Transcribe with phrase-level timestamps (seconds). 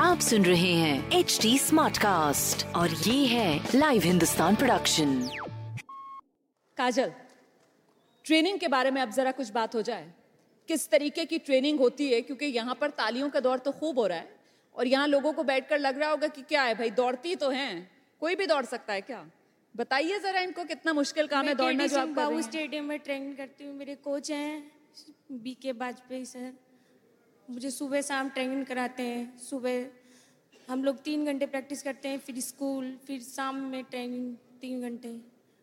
[0.00, 5.14] आप सुन रहे हैं एच डी स्मार्ट कास्ट और ये है live Hindustan production
[6.76, 7.12] Kajal
[8.24, 10.12] training के बारे में अब जरा कुछ बात हो जाए।
[10.68, 12.20] किस तरीके की ट्रेनिंग होती है?
[12.20, 14.28] क्योंकि यहाँ पर तालियों का दौर तो खूब हो रहा है
[14.74, 17.90] और यहाँ लोगों को बैठकर लग रहा होगा कि क्या है भाई दौड़ती तो हैं।
[18.20, 19.24] कोई भी दौड़ सकता है क्या?
[19.74, 23.74] बताइए जरा इनको कितना मुश्किल काम है दौड़ना जो आप स्टेडियम में ट्रेनिंग करती हूँ।
[23.74, 24.70] मेरे कोच हैं
[25.32, 26.52] बी के वाजपेयी सर
[27.48, 29.86] मुझे सुबह शाम ट्रेनिंग कराते हैं। सुबह
[30.68, 35.14] हम लोग तीन घंटे प्रैक्टिस करते हैं फिर स्कूल फिर शाम में ट्रेनिंग तीन घंटे।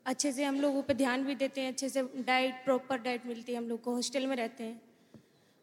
[0.05, 3.51] अच्छे से हम लोगों पे ध्यान भी देते हैं अच्छे से डाइट प्रॉपर डाइट मिलती
[3.51, 4.81] है हम लोग को हॉस्टल में रहते हैं।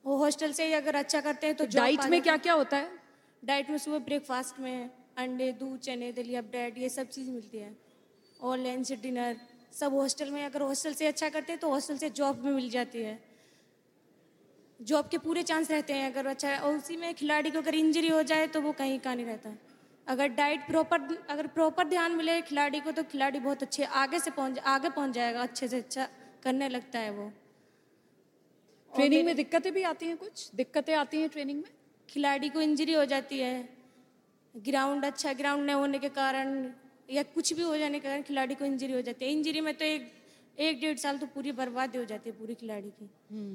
[0.05, 2.91] वो हॉस्टल से ही अगर अच्छा करते हैं तो डाइट में क्या क्या होता है?
[3.43, 7.75] डाइट में सुबह ब्रेकफास्ट में अंडे दूध चने दलिया ब्रेड ये सब चीज़ मिलती है।
[8.41, 9.37] और लंच डिनर
[9.73, 12.71] सब हॉस्टल में अगर हॉस्टल से अच्छा करते हैं तो हॉस्टल से जॉब भी मिल
[12.71, 13.19] जाती है।
[14.81, 18.09] जॉब के पूरे चांस रहते हैं अगर अच्छा और उसी में खिलाड़ी को अगर इंजरी
[18.09, 19.51] हो जाए तो वो कहीं का नहीं रहता।
[20.07, 21.01] अगर डाइट प्रॉपर
[21.31, 25.11] अगर प्रॉपर ध्यान मिले खिलाड़ी को तो खिलाड़ी बहुत अच्छे आगे से पहुँच आगे पहुँच
[25.11, 26.09] जाएगा अच्छे से अच्छा
[26.43, 27.31] करने लगता है वो।
[28.93, 30.51] ट्रेनिंग में दिक्कतें भी आती हैं कुछ?
[30.55, 31.71] दिक्कतें आती हैं ट्रेनिंग में?
[32.09, 33.69] खिलाड़ी को इंजरी हो जाती है
[34.55, 36.71] ग्राउंड अच्छा ग्राउंड न होने के कारण
[37.09, 39.75] या कुछ भी हो जाने के कारण खिलाड़ी को इंजरी हो जाती है। इंजरी में
[39.75, 40.13] तो एक
[40.61, 43.11] एक डेढ़ साल तो पूरी बर्बादी हो जाती है पूरी खिलाड़ी की।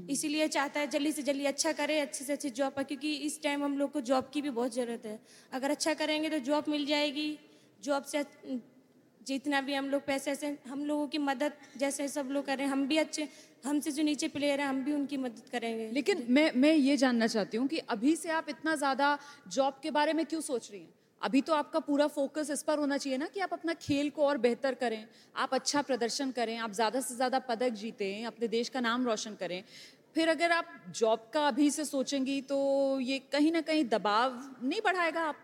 [0.10, 3.42] इसीलिए चाहता है जल्दी से जल्दी अच्छा करे अच्छे से अच्छी जॉब पर क्योंकि इस
[3.44, 5.20] टाइम हम लोग को जॉब की भी बहुत ज़रूरत है।
[5.52, 7.28] अगर अच्छा करेंगे तो जॉब मिल जाएगी।
[7.84, 8.24] जॉब से
[9.22, 12.66] जितना भी हम लोग पैसे से हम लोगों की मदद जैसे सब लोग कर रहे
[12.66, 13.28] हैं हम भी अच्छे
[13.66, 17.28] हमसे जो नीचे प्लेयर हैं हम भी उनकी मदद करेंगे। लेकिन मैं मैं ये जानना
[17.28, 19.18] चाहती हूँ कि अभी से आप इतना ज़्यादा
[19.50, 20.94] जॉब के बारे में क्यों सोच रही हैं?
[21.26, 24.26] अभी तो आपका पूरा फोकस इस पर होना चाहिए ना कि आप अपना खेल को
[24.26, 25.06] और बेहतर करें,
[25.36, 29.36] आप अच्छा प्रदर्शन करें, आप ज़्यादा से ज़्यादा पदक जीतें, अपने देश का नाम रोशन
[29.36, 29.64] करें।
[30.16, 34.82] फिर अगर आप जॉब का अभी से सोचेंगी तो ये कहीं ना कहीं दबाव नहीं
[34.86, 35.36] बढ़ाएगा आप?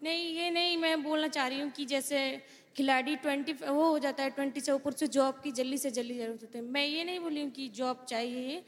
[0.00, 2.18] नहीं, ये नहीं, मैं बोलना चाह रही हूँ कि जैसे
[2.76, 6.18] खिलाड़ी ट्वेंटी वो हो जाता है ट्वेंटी से ऊपर से जॉब की जल्दी से जल्दी
[6.18, 8.62] ज़रूरत होती है। मैं ये नहीं बोली हूँ कि जॉब चाहिए,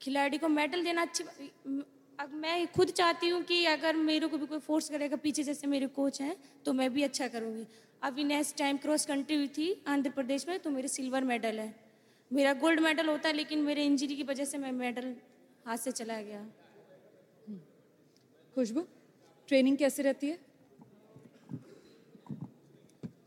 [0.00, 1.24] खिलाड़ी को मेडल देना अच्छी
[2.18, 5.66] अब मैं खुद चाहती हूँ कि अगर मेरे को भी कोई फोर्स करेगा पीछे जैसे
[5.66, 6.34] मेरे कोच हैं
[6.64, 7.66] तो मैं भी अच्छा करूँगी।
[8.02, 11.74] अभी नेक्स्ट टाइम क्रॉस कंट्री हुई थी आंध्र प्रदेश में तो मेरे सिल्वर मेडल है।
[12.30, 15.14] मेरा गोल्ड मेडल होता है लेकिन मेरे इंजरी की वजह से मैं मेडल
[15.66, 16.44] हाथ से चला गया।
[18.54, 18.86] खुशबू
[19.48, 20.38] ट्रेनिंग कैसे रहती है?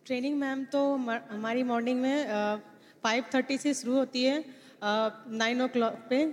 [0.06, 2.62] ट्रेनिंग मैम तो हमारी मॉर्निंग में
[3.04, 4.44] फाइव थर्टी से शुरू होती है
[4.84, 6.26] नाइन ओ क्लॉक पे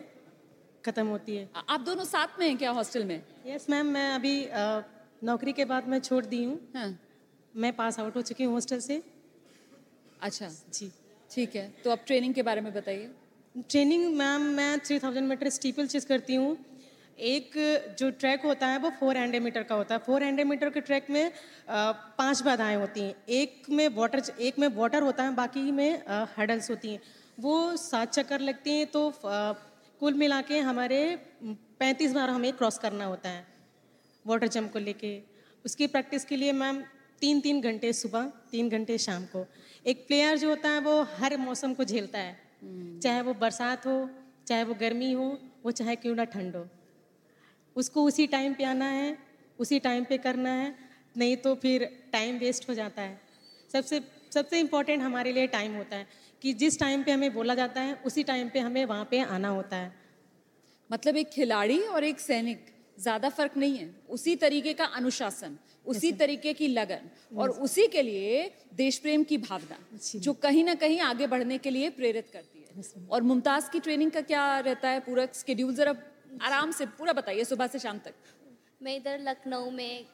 [0.88, 3.20] ख़त्म होती है। आ- आप दोनों साथ में हैं क्या हॉस्टल में?
[3.46, 4.34] यस yes, मैम मैं अभी
[5.24, 6.90] नौकरी के बाद मैं छोड़ दी हूँ। हाँ।
[7.54, 9.02] मैं पास आउट हो चुकी हूँ हॉस्टल से।
[10.22, 10.90] अच्छा। जी।
[11.30, 13.10] ठीक है तो आप ट्रेनिंग के बारे में बताइए।
[13.70, 16.56] ट्रेनिंग मैम मैं three thousand metre steeplechase करती हूँ।
[17.18, 17.50] एक
[17.98, 20.80] जो ट्रैक होता है वो फोर हंड्रेड मीटर का होता है। फोर हंड्रेड मीटर के
[20.80, 21.32] ट्रैक में
[22.18, 25.90] पाँच बाधाएँ होती हैं। एक में वाटर एक में वाटर होता है बाकी में
[26.38, 27.00] हडल्स होती हैं।
[27.40, 29.02] वो सात चक्कर लगती हैं तो
[30.00, 30.98] कुल मिला के हमारे
[31.78, 33.46] पैंतीस बार हमें क्रॉस करना होता है
[34.24, 35.10] वाटर जंप को लेके।
[35.64, 36.80] उसकी प्रैक्टिस के लिए मैम
[37.20, 39.44] तीन तीन घंटे सुबह तीन घंटे शाम को।
[39.86, 44.08] एक प्लेयर जो होता है वो हर मौसम को झेलता है। चाहे वो बरसात हो
[44.46, 45.26] चाहे वो गर्मी हो
[45.64, 46.66] वो चाहे क्यों ना ठंड हो।
[47.76, 49.16] उसको उसी टाइम पे आना है
[49.58, 50.74] उसी टाइम पे करना है
[51.16, 53.20] नहीं तो फिर टाइम वेस्ट हो जाता है।
[53.72, 54.00] सबसे
[54.34, 56.06] सबसे इम्पोर्टेंट हमारे लिए टाइम होता है।
[56.42, 59.48] कि जिस टाइम पे हमें बोला जाता है उसी टाइम पे हमें वहाँ पे आना
[59.50, 59.92] होता है।
[60.90, 62.66] मतलब एक खिलाड़ी और एक सैनिक
[62.98, 68.02] ज़्यादा फ़र्क नहीं है। उसी तरीके का अनुशासन उसी तरीके की लगन और उसी के
[68.02, 68.42] लिए
[68.76, 69.78] देश प्रेम की भावना
[70.16, 74.10] जो। कहीं ना कहीं आगे बढ़ने के लिए प्रेरित करती है। और मुमताज़ की ट्रेनिंग
[74.10, 75.94] का क्या रहता है पूरा स्केड्यूल जरा
[76.42, 78.14] आराम से पूरा बताइए सुबह से शाम तक।
[78.82, 80.04] मैं इधर लखनऊ में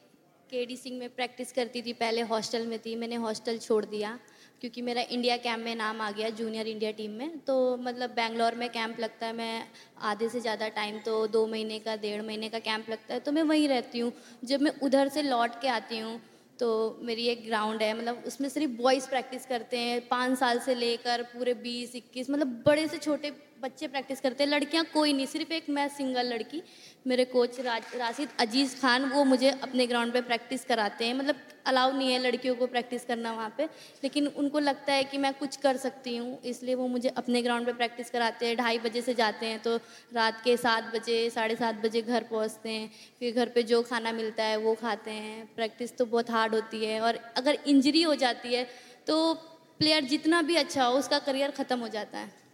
[0.49, 4.17] के डी सिंह में प्रैक्टिस करती थी पहले हॉस्टल में थी मैंने हॉस्टल छोड़ दिया।
[4.61, 8.55] क्योंकि मेरा इंडिया कैंप में नाम आ गया जूनियर इंडिया टीम में। तो मतलब बैंगलोर
[8.55, 9.67] में कैंप लगता है, मैं
[10.03, 13.31] आधे से ज़्यादा टाइम तो दो महीने का, डेढ़ महीने का कैंप लगता है तो
[13.31, 14.11] मैं वहीं रहती हूँ।
[14.43, 16.19] जब मैं उधर से लौट के आती हूँ
[16.59, 16.67] तो
[17.01, 21.21] मेरी एक ग्राउंड है मतलब उसमें सिर्फ़ बॉयज़ प्रैक्टिस करते हैं, पाँच साल से लेकर
[21.33, 25.51] पूरे बीस, इक्कीस मतलब बड़े से छोटे बच्चे प्रैक्टिस करते हैं। लड़कियाँ कोई नहीं, सिर्फ़
[25.53, 26.61] एक मैं सिंगल लड़की,
[27.05, 31.35] मेरे कोच राशिद अज़ीज़ खान, वो मुझे अपने ग्राउंड पे प्रैक्टिस कराते हैं। मतलब
[31.67, 33.65] अलाउ नहीं है लड़कियों को प्रैक्टिस करना वहाँ पे,
[34.03, 37.65] लेकिन उनको लगता है कि मैं कुछ कर सकती हूँ, इसलिए वो मुझे अपने ग्राउंड
[37.65, 39.75] पे प्रैक्टिस कराते हैं। ढाई बजे से जाते हैं तो
[40.13, 44.11] रात के सात बजे, साढ़े सात बजे घर पहुँचते हैं, फिर घर पर जो खाना
[44.13, 48.15] मिलता है वो खाते हैं। प्रैक्टिस तो बहुत हार्ड होती है और अगर इंजरी हो
[48.17, 48.67] जाती है
[49.07, 49.33] तो
[49.79, 52.44] प्लेयर जितना भी अच्छा हो, उसका करियर ख़त्म हो जाता है।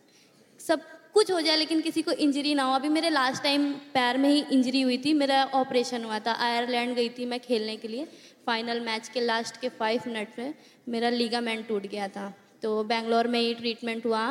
[0.62, 0.82] सब
[1.14, 4.30] कुछ हो जाए लेकिन किसी को इंजरी ना हो। अभी मेरे लास्ट टाइम पैर में
[4.30, 8.06] ही इंजरी हुई थी मेरा ऑपरेशन हुआ था। आयरलैंड गई थी मैं खेलने के लिए।
[8.48, 10.54] फाइनल मैच के लास्ट के फाइव मिनट में
[10.90, 14.24] मेरा लीगामेंट टूट गया था। तो बेंगलोर में ही ट्रीटमेंट हुआ।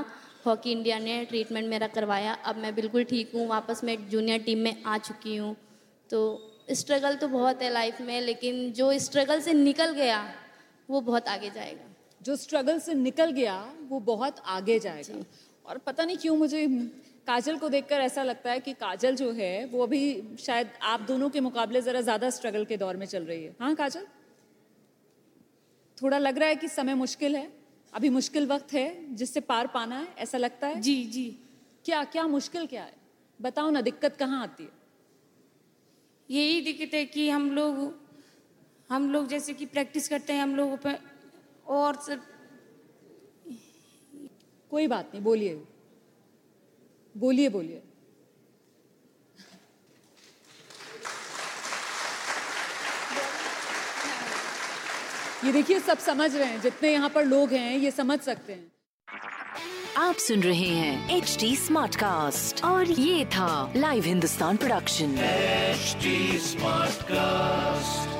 [0.47, 4.59] हॉकी इंडिया ने ट्रीटमेंट मेरा करवाया। अब मैं बिल्कुल ठीक हूँ। वापस मैं जूनियर टीम
[4.59, 5.55] में आ चुकी हूँ।
[6.11, 6.21] तो
[6.73, 10.23] स्ट्रगल तो बहुत है लाइफ में लेकिन जो स्ट्रगल से निकल गया
[10.88, 11.87] वो बहुत आगे जाएगा।
[12.21, 13.55] जो स्ट्रगल से निकल गया
[13.88, 15.23] वो बहुत आगे जाएगा।
[15.70, 16.67] और पता नहीं क्यों मुझे
[17.26, 20.00] काजल को देखकर ऐसा लगता है कि काजल जो है वो अभी
[20.38, 23.75] शायद आप दोनों के मुकाबले ज़रा ज़्यादा स्ट्रगल के दौर में चल रही है। हाँ
[23.75, 24.06] काजल?
[25.99, 27.46] थोड़ा लग रहा है कि समय मुश्किल है।
[27.93, 30.81] अभी मुश्किल वक्त है जिससे पार पाना है ऐसा लगता है?
[30.81, 31.25] जी जी।
[31.84, 32.93] क्या क्या मुश्किल क्या है?
[33.40, 34.70] बताओ ना दिक्कत कहाँ आती है?
[36.28, 37.78] यही दिक्कत है कि हम लोग
[38.90, 40.99] हम लोग जैसे कि प्रैक्टिस करते हैं हम लोगों पर
[41.69, 42.22] और सब
[44.70, 45.62] कोई बात नहीं बोलिए।
[47.14, 47.82] बोलिए बोलिए।
[55.44, 58.72] ये देखिए सब समझ रहे हैं जितने यहाँ पर लोग हैं ये समझ सकते हैं।
[59.96, 65.17] आप सुन रहे हैं एच डी स्मार्ट कास्ट और ये था live Hindustan production
[66.40, 68.19] smart cast